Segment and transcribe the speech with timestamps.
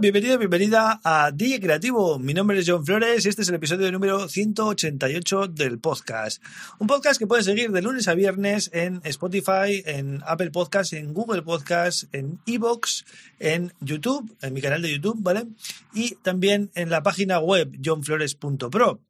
[0.00, 2.18] Bienvenido, bienvenida a DJ Creativo.
[2.18, 6.42] Mi nombre es John Flores y este es el episodio número 188 del podcast.
[6.78, 11.14] Un podcast que puedes seguir de lunes a viernes en Spotify, en Apple Podcasts, en
[11.14, 13.06] Google Podcasts, en Evox,
[13.38, 15.46] en YouTube, en mi canal de YouTube, ¿vale?
[15.94, 19.00] Y también en la página web johnflores.pro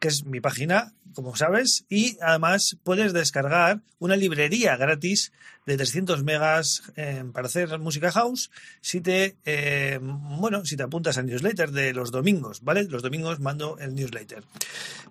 [0.00, 5.32] que es mi página, como sabes, y además puedes descargar una librería gratis
[5.66, 8.50] de 300 megas eh, para hacer música house
[8.80, 12.84] si te, eh, bueno, si te apuntas al newsletter de los domingos, ¿vale?
[12.84, 14.42] Los domingos mando el newsletter.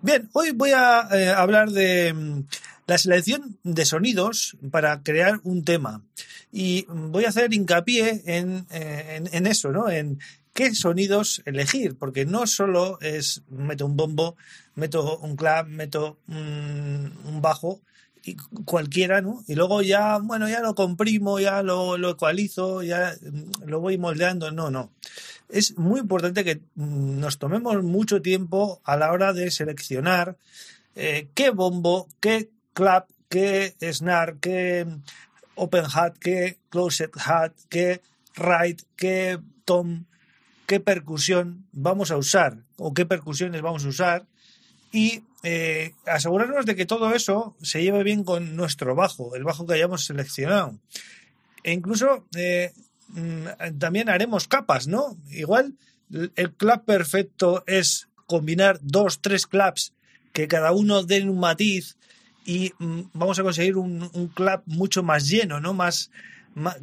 [0.02, 2.44] Bien, hoy voy a eh, hablar de mm,
[2.86, 6.02] la selección de sonidos para crear un tema.
[6.52, 9.88] Y voy a hacer hincapié en, en, eso, ¿no?
[10.60, 14.36] Qué sonidos elegir, porque no solo es meto un bombo,
[14.74, 17.80] meto un clap, meto un, bajo,
[18.22, 19.42] y cualquiera, ¿no?
[19.48, 23.14] Y luego ya, bueno, ya lo comprimo, ya lo, lo ecualizo, ya
[23.64, 24.50] lo voy moldeando.
[24.50, 24.90] No, no.
[25.48, 30.36] Es muy importante que nos tomemos mucho tiempo a la hora de seleccionar
[30.94, 34.86] eh, qué bombo, qué clap, qué snare, qué
[35.54, 38.02] open hat, qué closed hat, qué
[38.34, 40.04] ride, qué tom,
[40.70, 44.26] qué percusión vamos a usar o qué percusiones vamos a usar
[44.92, 49.66] y eh, asegurarnos de que todo eso se lleve bien con nuestro bajo, el bajo
[49.66, 50.78] que hayamos seleccionado.
[51.64, 52.70] E incluso eh,
[53.08, 55.16] mm, también haremos capas, ¿no?
[55.30, 55.74] Igual
[56.36, 59.92] el clap perfecto es combinar dos, tres claps
[60.32, 61.96] que cada uno den un matiz
[62.46, 65.74] y mm, vamos a conseguir un, un clap mucho más lleno, ¿no?
[65.74, 66.12] Más,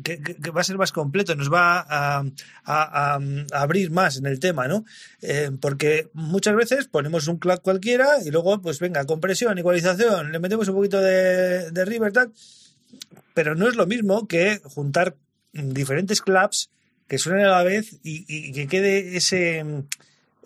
[0.04, 3.20] que, va a ser más completo, nos va a,
[3.52, 4.86] abrir más en el tema, ¿no?
[5.22, 10.40] Eh, porque muchas veces ponemos un clap cualquiera y luego, pues venga, compresión, igualización, le
[10.40, 12.14] metemos un poquito de, de river,
[13.34, 15.16] pero no es lo mismo que juntar
[15.52, 16.70] diferentes claps
[17.08, 19.64] que suenen a la vez y que quede ese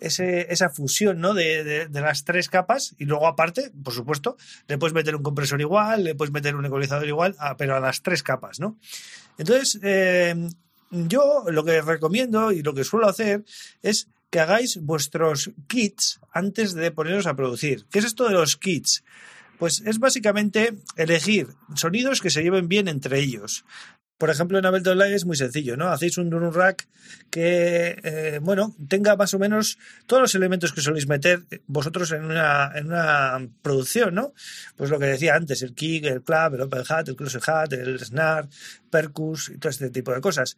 [0.02, 1.34] esa fusión ¿no?
[1.34, 4.36] De, las tres capas y luego aparte, por supuesto,
[4.68, 7.80] le puedes meter un compresor igual, le puedes meter un ecualizador igual, a, pero a
[7.80, 8.78] las tres capas, ¿no?
[9.38, 10.34] Entonces, eh,
[10.90, 13.44] yo lo que recomiendo y lo que suelo hacer
[13.82, 17.86] es que hagáis vuestros kits antes de poneros a producir.
[17.90, 19.04] ¿Qué es esto de los kits?
[19.58, 23.64] Pues es básicamente elegir sonidos que se lleven bien entre ellos.
[24.22, 25.88] Por ejemplo, en Ableton Live es muy sencillo, ¿no?
[25.88, 26.86] Hacéis un rack
[27.28, 32.26] que, eh, bueno, tenga más o menos todos los elementos que soléis meter vosotros en
[32.26, 34.32] una, en una producción, ¿no?
[34.76, 37.72] Pues lo que decía antes, el kick, el clap, el open hat, el close hat,
[37.72, 38.46] el snare,
[38.90, 40.56] percus y todo este tipo de cosas.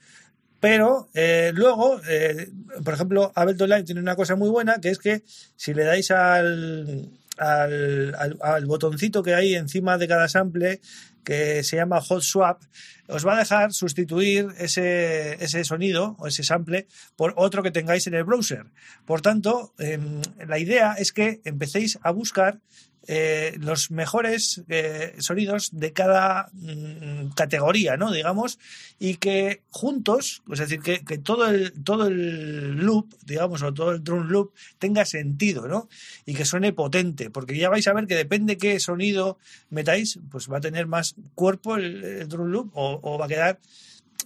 [0.60, 2.50] Pero eh, luego, eh,
[2.84, 5.22] por ejemplo, Ableton Live tiene una cosa muy buena, que es que
[5.56, 7.08] si le dais al,
[7.38, 10.82] al, al, al botoncito que hay encima de cada sample,
[11.24, 12.62] que se llama Hot Swap,
[13.08, 16.86] os va a dejar sustituir ese, ese sonido o ese sample
[17.16, 18.66] por otro que tengáis en el browser.
[19.04, 19.98] Por tanto, eh,
[20.46, 22.60] la idea es que empecéis a buscar
[23.06, 28.10] eh, los mejores eh, sonidos de cada mm, categoría, ¿no?
[28.10, 28.58] Digamos,
[28.98, 33.92] y que juntos, es decir, que, que, todo, el, todo el loop, digamos, o todo
[33.92, 35.88] el drum loop tenga sentido, ¿no?
[36.24, 40.50] Y que suene potente, porque ya vais a ver que depende qué sonido metáis, pues
[40.50, 43.60] va a tener más cuerpo el, el drum loop o, va a quedar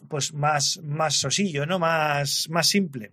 [0.09, 1.79] pues más, más sosillo, ¿no?
[1.79, 3.13] Más, más simple.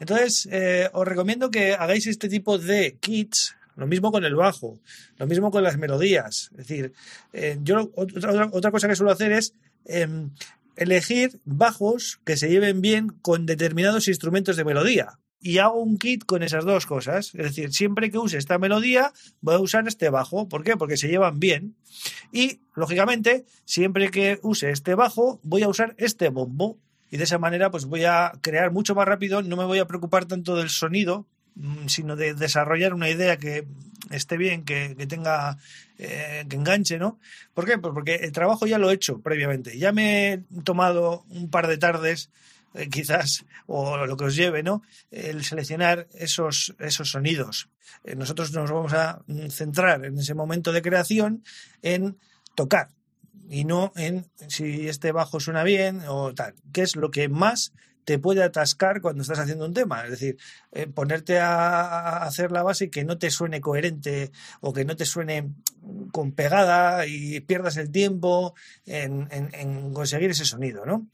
[0.00, 4.80] Entonces, eh, os recomiendo que hagáis este tipo de kits lo mismo con el bajo,
[5.18, 6.50] lo mismo con las melodías.
[6.52, 6.92] Es decir,
[7.32, 10.08] eh, yo otra, otra, cosa que suelo hacer es eh,
[10.76, 15.18] elegir bajos que se lleven bien con determinados instrumentos de melodía.
[15.40, 17.34] Y hago un kit con esas dos cosas.
[17.34, 20.48] Es decir, siempre que use esta melodía, voy a usar este bajo.
[20.48, 20.76] ¿Por qué?
[20.76, 21.76] Porque se llevan bien.
[22.32, 26.78] Y, lógicamente, siempre que use este bajo, voy a usar este bombo.
[27.10, 29.42] Y de esa manera, pues voy a crear mucho más rápido.
[29.42, 31.26] No me voy a preocupar tanto del sonido,
[31.86, 33.66] sino de desarrollar una idea que
[34.10, 35.58] esté bien, que, que tenga,
[35.98, 37.18] eh, que enganche, ¿no?
[37.54, 37.78] ¿Por qué?
[37.78, 39.78] Pues porque el trabajo ya lo he hecho previamente.
[39.78, 42.30] Ya me he tomado un par de tardes,
[42.76, 44.82] eh, quizás, o lo que os lleve, ¿no?
[45.10, 47.70] El seleccionar esos, esos sonidos.
[48.04, 51.42] Eh, nosotros nos vamos a centrar en ese momento de creación
[51.82, 52.18] en
[52.54, 52.88] tocar
[53.48, 57.72] y no en si este bajo suena bien o tal, que es lo que más
[58.04, 60.04] te puede atascar cuando estás haciendo un tema.
[60.04, 60.36] Es decir,
[60.70, 64.30] eh, ponerte a, hacer la base que no te suene coherente
[64.60, 65.50] o que no te suene
[66.12, 71.08] con pegada y pierdas el tiempo en, en conseguir ese sonido, ¿no?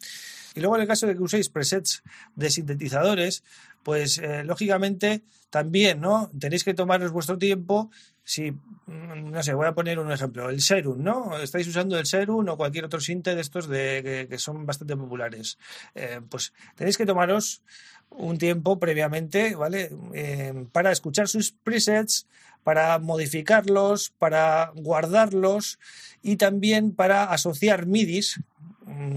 [0.54, 2.02] Y luego en el caso de que uséis presets
[2.36, 3.44] de sintetizadores,
[3.82, 6.30] pues eh, lógicamente también, ¿no?
[6.38, 7.90] Tenéis que tomaros vuestro tiempo.
[8.24, 11.38] Si, mm, no sé, voy a poner un ejemplo, el Serum, ¿no?
[11.38, 15.58] Estáis usando el Serum o cualquier otro sinte de estos de, que, son bastante populares.
[15.94, 17.62] Eh, pues tenéis que tomaros
[18.10, 19.90] un tiempo previamente, ¿vale?
[20.14, 22.26] Eh, para escuchar sus presets,
[22.64, 25.78] para modificarlos, para guardarlos
[26.22, 28.40] y también para asociar MIDIs,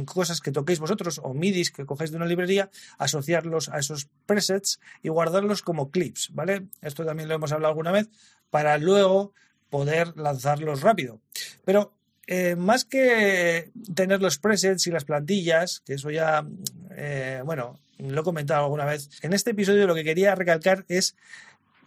[0.06, 4.80] cosas que toquéis vosotros o MIDIs que cogéis de una librería, asociarlos a esos presets
[5.04, 6.68] y guardarlos como clips, ¿vale?
[6.82, 8.10] Esto también lo hemos hablado alguna vez,
[8.50, 9.34] para luego
[9.70, 11.20] poder lanzarlos rápido.
[11.66, 11.94] Pero
[12.28, 16.46] eh, más que tener los presets y las plantillas, que eso ya,
[16.92, 21.16] eh, bueno, lo he comentado alguna vez, en este episodio lo que quería recalcar es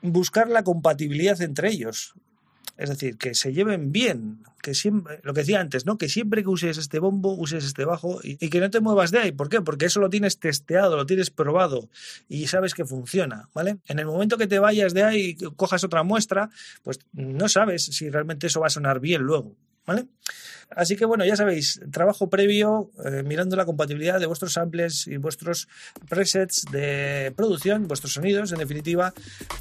[0.01, 2.15] buscar la compatibilidad entre ellos.
[2.79, 5.99] Es decir, que se lleven bien, que siempre, lo que decía antes, ¿no?
[5.99, 9.19] Que siempre que uses este bombo, uses este bajo y, que no te muevas de
[9.19, 9.33] ahí.
[9.33, 9.61] ¿Por qué?
[9.61, 11.89] Porque eso lo tienes testeado, lo tienes probado
[12.29, 13.79] y sabes que funciona, ¿vale?
[13.87, 16.51] En el momento que te vayas de ahí y cojas otra muestra,
[16.85, 19.57] pues no sabes si realmente eso va a sonar bien luego,
[19.89, 20.05] ¿vale?
[20.77, 25.17] Así que bueno, ya sabéis, trabajo previo eh, mirando la compatibilidad de vuestros samples y
[25.17, 25.67] vuestros
[26.11, 29.15] presets de producción, vuestros sonidos, en definitiva,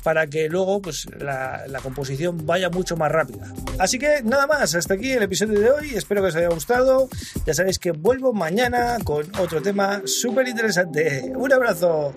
[0.03, 3.53] para que luego pues, la, la composición vaya mucho más rápida.
[3.79, 5.95] Así que nada más, hasta aquí el episodio de hoy.
[5.95, 7.07] Espero que os haya gustado.
[7.45, 11.31] Ya sabéis que vuelvo mañana con otro tema súper interesante.
[11.33, 12.13] Un abrazo.